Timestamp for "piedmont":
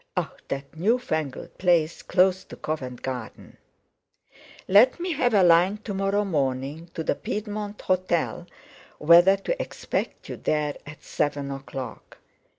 7.13-7.81